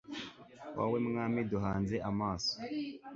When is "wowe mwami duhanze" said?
0.75-1.95